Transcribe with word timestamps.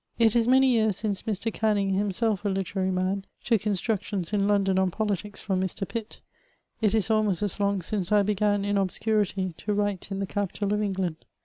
''It 0.17 0.35
is 0.35 0.47
many 0.47 0.65
years 0.65 0.97
since 0.97 1.21
Mr. 1.21 1.53
Canning, 1.53 1.91
himself 1.91 2.43
a 2.43 2.49
literary 2.49 2.89
man, 2.89 3.23
took 3.43 3.67
instructions 3.67 4.33
in 4.33 4.47
London 4.47 4.79
on 4.79 4.89
politics 4.89 5.41
from 5.41 5.61
Mr. 5.61 5.87
Pitt; 5.87 6.21
it 6.81 6.95
is 6.95 7.11
almost 7.11 7.43
as 7.43 7.59
long 7.59 7.83
since 7.83 8.11
I 8.11 8.23
began, 8.23 8.65
in 8.65 8.79
obscurity, 8.79 9.53
to 9.59 9.73
write 9.75 10.09
in 10.11 10.17
the 10.17 10.25
capital 10.25 10.73
of 10.73 10.81
England. 10.81 11.17